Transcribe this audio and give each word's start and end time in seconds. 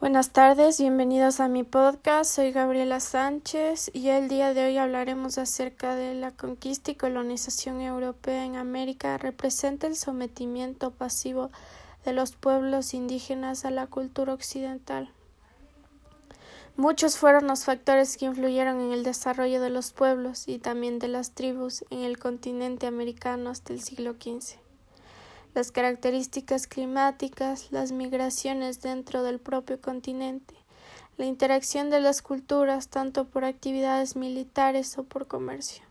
Buenas 0.00 0.30
tardes, 0.30 0.80
bienvenidos 0.80 1.40
a 1.40 1.48
mi 1.48 1.62
podcast. 1.62 2.34
Soy 2.34 2.52
Gabriela 2.52 3.00
Sánchez 3.00 3.90
y 3.92 4.08
el 4.08 4.30
día 4.30 4.54
de 4.54 4.64
hoy 4.64 4.78
hablaremos 4.78 5.36
acerca 5.36 5.94
de 5.94 6.14
la 6.14 6.30
conquista 6.30 6.90
y 6.90 6.94
colonización 6.94 7.82
europea 7.82 8.46
en 8.46 8.56
América 8.56 9.18
representa 9.18 9.86
el 9.86 9.96
sometimiento 9.96 10.90
pasivo 10.90 11.50
de 12.06 12.14
los 12.14 12.32
pueblos 12.32 12.94
indígenas 12.94 13.66
a 13.66 13.70
la 13.70 13.88
cultura 13.88 14.32
occidental. 14.32 15.10
Muchos 16.76 17.18
fueron 17.18 17.46
los 17.46 17.66
factores 17.66 18.16
que 18.16 18.24
influyeron 18.24 18.80
en 18.80 18.92
el 18.92 19.02
desarrollo 19.02 19.60
de 19.60 19.68
los 19.68 19.92
pueblos 19.92 20.48
y 20.48 20.58
también 20.60 20.98
de 20.98 21.08
las 21.08 21.32
tribus 21.32 21.84
en 21.90 22.04
el 22.04 22.18
continente 22.18 22.86
americano 22.86 23.50
hasta 23.50 23.74
el 23.74 23.82
siglo 23.82 24.14
XV 24.14 24.69
las 25.54 25.72
características 25.72 26.66
climáticas, 26.68 27.72
las 27.72 27.90
migraciones 27.90 28.80
dentro 28.80 29.24
del 29.24 29.40
propio 29.40 29.80
continente, 29.80 30.54
la 31.16 31.24
interacción 31.26 31.90
de 31.90 32.00
las 32.00 32.22
culturas 32.22 32.88
tanto 32.88 33.26
por 33.26 33.44
actividades 33.44 34.14
militares 34.14 34.96
o 34.96 35.02
por 35.02 35.26
comercio. 35.26 35.82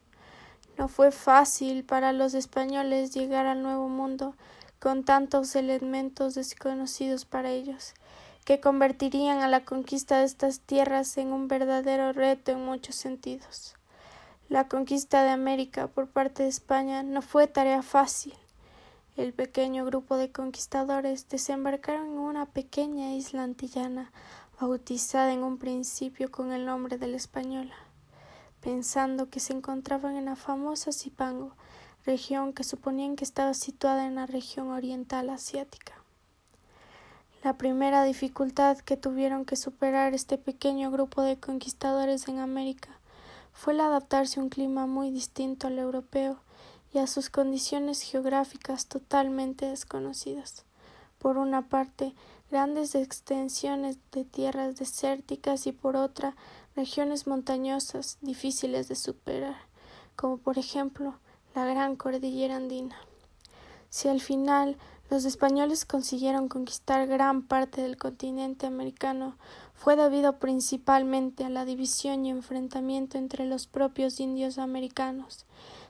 No 0.78 0.88
fue 0.88 1.12
fácil 1.12 1.84
para 1.84 2.14
los 2.14 2.34
españoles 2.34 3.14
llegar 3.14 3.46
al 3.48 3.62
Nuevo 3.62 3.90
Mundo 3.90 4.34
con 4.80 5.04
tantos 5.04 5.56
elementos 5.58 6.36
desconocidos 6.36 7.26
para 7.26 7.52
ellos, 7.52 7.94
que 8.46 8.62
convertirían 8.62 9.42
a 9.42 9.50
la 9.50 9.66
conquista 9.66 10.20
de 10.20 10.24
estas 10.24 10.62
tierras 10.62 11.18
en 11.18 11.34
un 11.34 11.50
verdadero 11.50 12.14
reto 12.14 12.52
en 12.52 12.64
muchos 12.64 12.96
sentidos. 12.96 13.76
La 14.48 14.70
conquista 14.70 15.24
de 15.24 15.32
América 15.32 15.88
por 15.88 16.08
parte 16.08 16.44
de 16.44 16.50
España 16.50 17.04
no 17.04 17.22
fue 17.22 17.46
tarea 17.48 17.84
fácil 17.84 18.34
el 19.20 19.34
pequeño 19.34 19.84
grupo 19.84 20.16
de 20.16 20.32
conquistadores 20.32 21.28
desembarcaron 21.28 22.06
en 22.06 22.20
una 22.20 22.46
pequeña 22.46 23.14
isla 23.16 23.44
antillana 23.44 24.14
bautizada 24.62 25.34
en 25.34 25.44
un 25.44 25.58
principio 25.58 26.32
con 26.32 26.54
el 26.54 26.66
nombre 26.66 26.98
de 26.98 27.08
la 27.08 27.18
Española, 27.18 27.76
pensando 28.62 29.30
que 29.30 29.42
se 29.42 29.52
encontraban 29.52 30.16
en 30.16 30.24
la 30.24 30.38
famosa 30.38 30.94
Zipango, 30.94 31.52
región 32.06 32.54
que 32.54 32.64
suponían 32.64 33.18
que 33.18 33.26
estaba 33.26 33.54
situada 33.54 34.06
en 34.06 34.16
la 34.16 34.26
región 34.26 34.70
oriental 34.70 35.30
asiática. 35.30 35.96
La 37.44 37.58
primera 37.58 38.06
dificultad 38.06 38.78
que 38.78 38.96
tuvieron 38.96 39.44
que 39.44 39.58
superar 39.58 40.14
este 40.14 40.38
pequeño 40.38 40.92
grupo 40.92 41.24
de 41.24 41.38
conquistadores 41.38 42.30
en 42.30 42.40
América 42.40 42.98
fue 43.52 43.74
el 43.74 43.82
adaptarse 43.82 44.40
a 44.40 44.44
un 44.44 44.50
clima 44.50 44.86
muy 44.86 45.12
distinto 45.12 45.68
al 45.68 45.78
europeo 45.78 46.40
y 46.94 47.00
a 47.00 47.08
sus 47.08 47.30
condiciones 47.30 48.02
geográficas 48.02 48.88
totalmente 48.88 49.68
desconocidas. 49.68 50.66
Por 51.20 51.38
una 51.38 51.68
parte, 51.68 52.14
grandes 52.50 52.96
extensiones 52.96 53.98
de 54.12 54.26
tierras 54.26 54.78
desérticas 54.78 55.68
y 55.68 55.72
por 55.72 55.96
otra, 55.96 56.36
regiones 56.76 57.28
montañosas 57.28 58.18
difíciles 58.22 58.88
de 58.88 58.96
superar, 58.96 59.58
como 60.16 60.38
por 60.38 60.58
ejemplo 60.58 61.16
la 61.56 61.66
gran 61.66 61.96
cordillera 61.96 62.56
andina. 62.56 62.96
Si 63.90 64.08
al 64.08 64.22
final 64.22 64.78
los 65.10 65.26
españoles 65.26 65.86
consiguieron 65.86 66.48
conquistar 66.48 67.08
gran 67.08 67.42
parte 67.42 67.82
del 67.82 67.98
continente 67.98 68.68
americano, 68.68 69.36
fue 69.74 69.96
debido 69.96 70.38
principalmente 70.38 71.44
a 71.44 71.50
la 71.50 71.66
división 71.66 72.26
y 72.26 72.30
enfrentamiento 72.30 73.18
entre 73.18 73.46
los 73.46 73.66
propios 73.66 74.20
indios 74.20 74.60
americanos, 74.60 75.46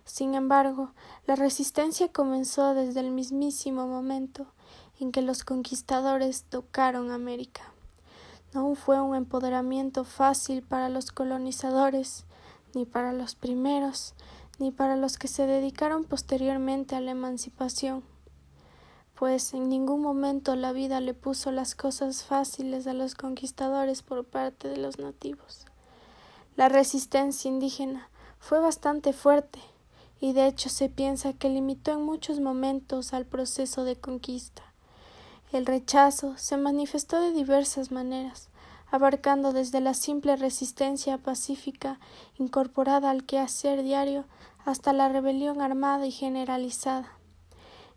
sin 0.09 0.33
embargo, 0.33 0.89
la 1.27 1.35
resistencia 1.35 2.11
comenzó 2.11 2.73
desde 2.73 2.99
el 3.01 3.11
mismísimo 3.11 3.85
momento 3.85 4.47
en 4.99 5.11
que 5.11 5.21
los 5.21 5.43
conquistadores 5.43 6.45
tocaron 6.49 7.11
América. 7.11 7.61
No 8.55 8.73
fue 8.73 8.99
un 8.99 9.15
empoderamiento 9.15 10.03
fácil 10.05 10.63
para 10.63 10.89
los 10.89 11.11
colonizadores, 11.11 12.25
ni 12.73 12.85
para 12.85 13.13
los 13.13 13.35
primeros, 13.35 14.15
ni 14.57 14.71
para 14.71 14.95
los 14.95 15.19
que 15.19 15.27
se 15.27 15.45
dedicaron 15.45 16.05
posteriormente 16.05 16.95
a 16.95 17.01
la 17.01 17.11
emancipación, 17.11 18.03
pues 19.13 19.53
en 19.53 19.69
ningún 19.69 20.01
momento 20.01 20.55
la 20.55 20.71
vida 20.71 21.01
le 21.01 21.13
puso 21.13 21.51
las 21.51 21.75
cosas 21.75 22.23
fáciles 22.23 22.87
a 22.87 22.93
los 22.95 23.13
conquistadores 23.13 24.01
por 24.01 24.25
parte 24.25 24.69
de 24.69 24.77
los 24.77 24.97
nativos. 24.97 25.67
La 26.55 26.67
resistencia 26.67 27.47
indígena 27.47 28.09
fue 28.39 28.59
bastante 28.59 29.13
fuerte, 29.13 29.59
y 30.19 30.33
de 30.33 30.47
hecho 30.47 30.69
se 30.69 30.89
piensa 30.89 31.33
que 31.33 31.49
limitó 31.49 31.91
en 31.91 32.03
muchos 32.03 32.39
momentos 32.39 33.13
al 33.13 33.25
proceso 33.25 33.83
de 33.83 33.95
conquista. 33.95 34.63
El 35.51 35.65
rechazo 35.65 36.37
se 36.37 36.57
manifestó 36.57 37.19
de 37.19 37.31
diversas 37.31 37.91
maneras, 37.91 38.49
abarcando 38.91 39.53
desde 39.53 39.81
la 39.81 39.93
simple 39.93 40.35
resistencia 40.35 41.17
pacífica 41.17 41.99
incorporada 42.37 43.09
al 43.09 43.23
quehacer 43.23 43.83
diario 43.83 44.25
hasta 44.65 44.93
la 44.93 45.09
rebelión 45.09 45.61
armada 45.61 46.05
y 46.05 46.11
generalizada. 46.11 47.13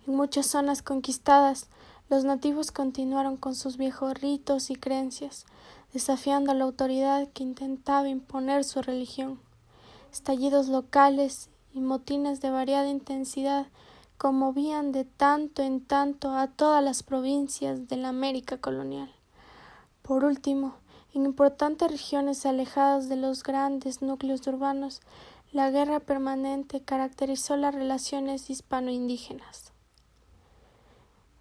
En 0.07 0.17
muchas 0.17 0.47
zonas 0.47 0.83
conquistadas, 0.83 1.69
los 2.09 2.25
nativos 2.25 2.73
continuaron 2.73 3.37
con 3.37 3.55
sus 3.55 3.77
viejos 3.77 4.15
ritos 4.21 4.71
y 4.71 4.77
creencias, 4.77 5.47
desafiando 5.93 6.53
a 6.53 6.55
la 6.55 6.65
autoridad 6.65 7.29
que 7.29 7.43
intentaba 7.43 8.09
imponer 8.09 8.65
su 8.65 8.83
religión. 8.83 9.41
Estallidos 10.13 10.69
locales 10.69 11.49
y 11.75 11.81
motines 11.81 12.41
de 12.41 12.51
variada 12.51 12.89
intensidad 12.89 13.67
conmovían 14.19 14.93
de 14.93 15.05
tanto 15.05 15.63
en 15.63 15.81
tanto 15.85 16.37
a 16.37 16.47
todas 16.47 16.83
las 16.85 17.03
provincias 17.03 17.89
de 17.89 17.97
la 17.97 18.09
América 18.09 18.59
colonial. 18.59 19.11
Por 20.03 20.25
último, 20.25 20.75
en 21.15 21.25
importantes 21.25 21.91
regiones 21.91 22.47
alejadas 22.47 23.09
de 23.09 23.17
los 23.17 23.43
grandes 23.43 24.01
núcleos 24.01 24.47
urbanos, 24.47 25.01
la 25.53 25.71
guerra 25.71 26.01
permanente 26.01 26.81
caracterizó 26.83 27.57
las 27.57 27.75
relaciones 27.75 28.49
hispano-indígenas. 28.49 29.73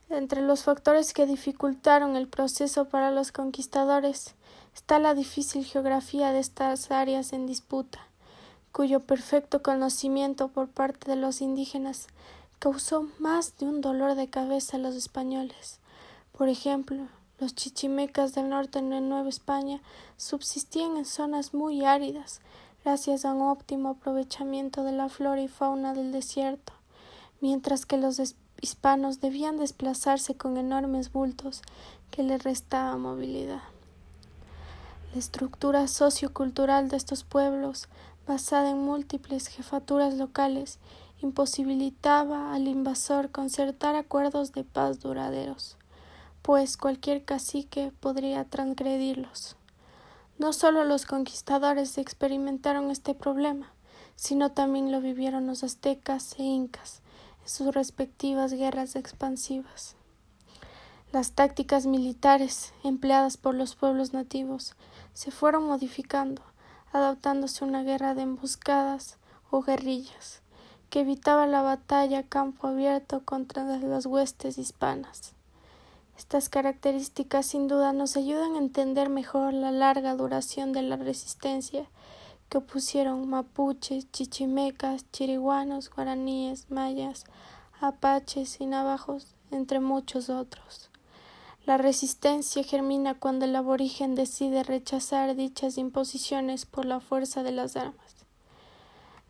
Entre 0.09 0.41
los 0.41 0.63
factores 0.63 1.13
que 1.13 1.25
dificultaron 1.25 2.17
el 2.17 2.27
proceso 2.27 2.89
para 2.89 3.11
los 3.11 3.31
conquistadores 3.31 4.35
está 4.75 4.99
la 4.99 5.13
difícil 5.13 5.63
geografía 5.63 6.31
de 6.33 6.39
estas 6.39 6.91
áreas 6.91 7.31
en 7.31 7.45
disputa 7.45 8.10
cuyo 8.71 8.99
perfecto 8.99 9.61
conocimiento 9.61 10.47
por 10.47 10.67
parte 10.67 11.09
de 11.09 11.17
los 11.17 11.41
indígenas 11.41 12.07
causó 12.59 13.07
más 13.19 13.57
de 13.57 13.65
un 13.65 13.81
dolor 13.81 14.15
de 14.15 14.29
cabeza 14.29 14.77
a 14.77 14.79
los 14.79 14.95
españoles. 14.95 15.79
Por 16.37 16.47
ejemplo, 16.47 17.07
los 17.39 17.55
chichimecas 17.55 18.33
del 18.33 18.49
norte 18.49 18.81
de 18.81 19.01
Nueva 19.01 19.27
España 19.27 19.81
subsistían 20.15 20.95
en 20.95 21.05
zonas 21.05 21.53
muy 21.53 21.83
áridas, 21.83 22.39
gracias 22.83 23.25
a 23.25 23.33
un 23.33 23.41
óptimo 23.41 23.89
aprovechamiento 23.89 24.83
de 24.83 24.91
la 24.91 25.09
flora 25.09 25.41
y 25.41 25.47
fauna 25.47 25.93
del 25.93 26.11
desierto, 26.11 26.73
mientras 27.41 27.85
que 27.85 27.97
los 27.97 28.21
hispanos 28.61 29.21
debían 29.21 29.57
desplazarse 29.57 30.35
con 30.35 30.57
enormes 30.57 31.11
bultos 31.11 31.63
que 32.11 32.23
les 32.23 32.43
restaba 32.43 32.95
movilidad. 32.97 33.61
La 35.13 35.19
estructura 35.19 35.87
sociocultural 35.87 36.89
de 36.89 36.97
estos 36.97 37.23
pueblos 37.23 37.89
basada 38.27 38.69
en 38.69 38.79
múltiples 38.79 39.47
jefaturas 39.47 40.15
locales, 40.15 40.79
imposibilitaba 41.21 42.53
al 42.53 42.67
invasor 42.67 43.29
concertar 43.29 43.95
acuerdos 43.95 44.53
de 44.53 44.63
paz 44.63 44.99
duraderos, 44.99 45.77
pues 46.41 46.77
cualquier 46.77 47.23
cacique 47.23 47.91
podría 47.99 48.45
transgredirlos. 48.45 49.55
No 50.39 50.53
solo 50.53 50.83
los 50.83 51.05
conquistadores 51.05 51.97
experimentaron 51.97 52.89
este 52.89 53.13
problema, 53.13 53.71
sino 54.15 54.51
también 54.51 54.91
lo 54.91 55.01
vivieron 55.01 55.47
los 55.47 55.63
aztecas 55.63 56.35
e 56.39 56.43
incas 56.43 57.01
en 57.43 57.49
sus 57.49 57.73
respectivas 57.73 58.53
guerras 58.53 58.95
expansivas. 58.95 59.95
Las 61.11 61.33
tácticas 61.33 61.85
militares 61.85 62.73
empleadas 62.83 63.35
por 63.35 63.53
los 63.53 63.75
pueblos 63.75 64.13
nativos 64.13 64.75
se 65.13 65.29
fueron 65.29 65.67
modificando 65.67 66.41
adaptándose 66.91 67.63
a 67.63 67.67
una 67.67 67.83
guerra 67.83 68.15
de 68.15 68.23
emboscadas 68.23 69.17
o 69.49 69.61
guerrillas, 69.61 70.41
que 70.89 71.01
evitaba 71.01 71.47
la 71.47 71.61
batalla 71.61 72.19
a 72.19 72.23
campo 72.23 72.67
abierto 72.67 73.23
contra 73.23 73.63
las 73.63 74.05
huestes 74.05 74.57
hispanas. 74.57 75.33
Estas 76.17 76.49
características 76.49 77.47
sin 77.47 77.67
duda 77.67 77.93
nos 77.93 78.15
ayudan 78.15 78.53
a 78.53 78.59
entender 78.59 79.09
mejor 79.09 79.53
la 79.53 79.71
larga 79.71 80.15
duración 80.15 80.71
de 80.71 80.83
la 80.83 80.95
resistencia 80.95 81.85
que 82.47 82.59
opusieron 82.59 83.27
mapuches, 83.27 84.11
chichimecas, 84.11 85.09
chiriguanos, 85.11 85.89
guaraníes, 85.89 86.69
mayas, 86.69 87.23
apaches 87.79 88.61
y 88.61 88.67
navajos, 88.67 89.35
entre 89.49 89.79
muchos 89.79 90.29
otros. 90.29 90.90
La 91.65 91.77
resistencia 91.77 92.63
germina 92.63 93.13
cuando 93.13 93.45
el 93.45 93.55
aborigen 93.55 94.15
decide 94.15 94.63
rechazar 94.63 95.35
dichas 95.35 95.77
imposiciones 95.77 96.65
por 96.65 96.85
la 96.85 96.99
fuerza 96.99 97.43
de 97.43 97.51
las 97.51 97.75
armas. 97.75 98.15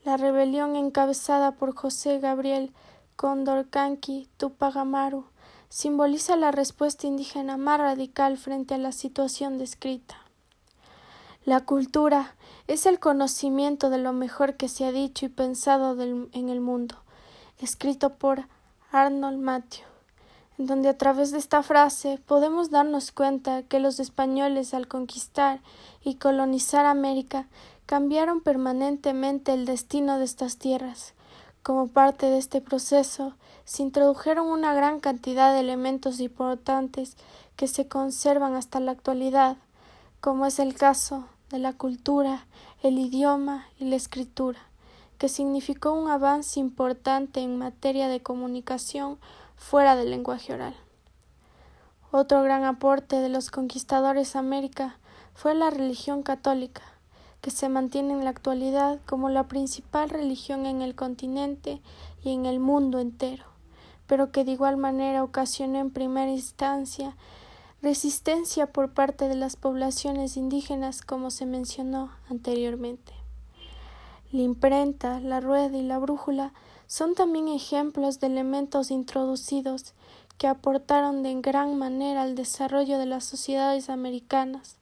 La 0.05 0.15
rebelión 0.17 0.75
encabezada 0.75 1.51
por 1.51 1.75
José 1.75 2.19
Gabriel 2.19 2.71
Condorcanqui 3.17 4.29
Tupac 4.37 4.75
Amaru 4.77 5.25
simboliza 5.69 6.35
la 6.35 6.51
respuesta 6.51 7.05
indígena 7.05 7.57
más 7.57 7.79
radical 7.79 8.37
frente 8.37 8.75
a 8.75 8.77
la 8.77 8.93
situación 8.93 9.57
descrita. 9.57 10.15
La 11.45 11.61
cultura 11.61 12.35
es 12.67 12.85
el 12.85 12.99
conocimiento 12.99 13.89
de 13.89 13.97
lo 13.97 14.13
mejor 14.13 14.55
que 14.55 14.69
se 14.69 14.85
ha 14.85 14.91
dicho 14.91 15.25
y 15.25 15.29
pensado 15.29 16.01
en 16.01 16.49
el 16.49 16.61
mundo, 16.61 16.95
escrito 17.59 18.15
por 18.15 18.47
Arnold 18.91 19.39
Matthew, 19.39 19.85
donde 20.65 20.89
a 20.89 20.97
través 20.97 21.31
de 21.31 21.37
esta 21.37 21.63
frase 21.63 22.19
podemos 22.25 22.69
darnos 22.69 23.11
cuenta 23.11 23.63
que 23.63 23.79
los 23.79 23.99
españoles 23.99 24.73
al 24.73 24.87
conquistar 24.87 25.59
y 26.03 26.15
colonizar 26.15 26.85
América 26.85 27.47
cambiaron 27.85 28.41
permanentemente 28.41 29.53
el 29.53 29.65
destino 29.65 30.17
de 30.17 30.25
estas 30.25 30.57
tierras. 30.57 31.13
Como 31.63 31.87
parte 31.87 32.27
de 32.27 32.37
este 32.37 32.61
proceso, 32.61 33.33
se 33.65 33.83
introdujeron 33.83 34.47
una 34.47 34.73
gran 34.73 34.99
cantidad 34.99 35.53
de 35.53 35.59
elementos 35.59 36.19
importantes 36.19 37.15
que 37.55 37.67
se 37.67 37.87
conservan 37.87 38.55
hasta 38.55 38.79
la 38.79 38.91
actualidad, 38.91 39.57
como 40.21 40.45
es 40.45 40.59
el 40.59 40.73
caso 40.73 41.27
de 41.51 41.59
la 41.59 41.73
cultura, 41.73 42.45
el 42.81 42.97
idioma 42.97 43.67
y 43.79 43.85
la 43.85 43.95
escritura, 43.95 44.59
que 45.17 45.29
significó 45.29 45.91
un 45.91 46.09
avance 46.09 46.59
importante 46.59 47.41
en 47.41 47.57
materia 47.57 48.07
de 48.07 48.21
comunicación 48.21 49.19
fuera 49.61 49.95
del 49.95 50.09
lenguaje 50.09 50.53
oral. 50.53 50.75
Otro 52.11 52.41
gran 52.41 52.65
aporte 52.65 53.17
de 53.17 53.29
los 53.29 53.51
conquistadores 53.51 54.35
a 54.35 54.39
América 54.39 54.97
fue 55.33 55.53
la 55.53 55.69
religión 55.69 56.23
católica, 56.23 56.81
que 57.39 57.51
se 57.51 57.69
mantiene 57.69 58.13
en 58.13 58.23
la 58.23 58.31
actualidad 58.31 58.99
como 59.05 59.29
la 59.29 59.47
principal 59.47 60.09
religión 60.09 60.65
en 60.65 60.81
el 60.81 60.95
continente 60.95 61.79
y 62.23 62.33
en 62.33 62.45
el 62.47 62.59
mundo 62.59 62.99
entero, 62.99 63.45
pero 64.07 64.31
que 64.31 64.43
de 64.43 64.51
igual 64.51 64.77
manera 64.77 65.23
ocasionó 65.23 65.79
en 65.79 65.91
primera 65.91 66.31
instancia 66.31 67.15
resistencia 67.81 68.67
por 68.67 68.91
parte 68.91 69.27
de 69.27 69.35
las 69.35 69.55
poblaciones 69.55 70.37
indígenas 70.37 71.01
como 71.01 71.31
se 71.31 71.45
mencionó 71.45 72.11
anteriormente. 72.29 73.13
La 74.31 74.41
imprenta, 74.41 75.19
la 75.19 75.39
rueda 75.39 75.77
y 75.77 75.83
la 75.83 75.97
brújula 75.99 76.51
son 76.91 77.15
también 77.15 77.47
ejemplos 77.47 78.19
de 78.19 78.27
elementos 78.27 78.91
introducidos 78.91 79.93
que 80.37 80.47
aportaron 80.47 81.23
de 81.23 81.33
gran 81.39 81.77
manera 81.77 82.23
al 82.23 82.35
desarrollo 82.35 82.97
de 82.97 83.05
las 83.05 83.23
sociedades 83.23 83.89
americanas, 83.89 84.75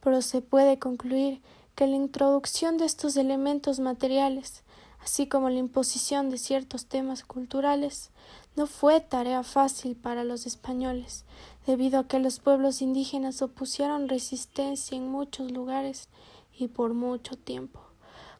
pero 0.00 0.22
se 0.22 0.40
puede 0.40 0.80
concluir 0.80 1.40
que 1.76 1.86
la 1.86 1.94
introducción 1.94 2.78
de 2.78 2.86
estos 2.86 3.16
elementos 3.16 3.78
materiales, 3.78 4.64
así 5.04 5.28
como 5.28 5.50
la 5.50 5.60
imposición 5.60 6.30
de 6.30 6.38
ciertos 6.38 6.86
temas 6.86 7.22
culturales, 7.22 8.10
no 8.56 8.66
fue 8.66 8.98
tarea 8.98 9.44
fácil 9.44 9.94
para 9.94 10.24
los 10.24 10.46
españoles, 10.46 11.24
debido 11.64 12.00
a 12.00 12.08
que 12.08 12.18
los 12.18 12.40
pueblos 12.40 12.82
indígenas 12.82 13.40
opusieron 13.40 14.08
resistencia 14.08 14.96
en 14.96 15.08
muchos 15.08 15.52
lugares 15.52 16.08
y 16.58 16.66
por 16.66 16.92
mucho 16.92 17.36
tiempo, 17.36 17.91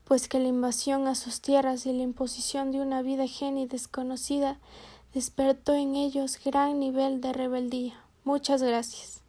pues 0.04 0.28
que 0.28 0.38
la 0.38 0.48
invasión 0.48 1.06
a 1.06 1.14
sus 1.14 1.40
tierras 1.40 1.86
y 1.86 1.92
la 1.92 2.02
imposición 2.02 2.72
de 2.72 2.80
una 2.80 3.02
vida 3.02 3.24
ajena 3.24 3.60
y 3.60 3.66
desconocida 3.66 4.58
despertó 5.14 5.74
en 5.74 5.94
ellos 5.94 6.38
gran 6.44 6.78
nivel 6.78 7.20
de 7.20 7.32
rebeldía. 7.32 7.94
Muchas 8.24 8.62
gracias. 8.62 9.21